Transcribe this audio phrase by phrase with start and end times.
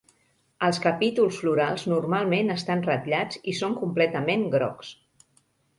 [0.67, 4.93] Els capítols florals normalment estan ratllats i són completament grocs.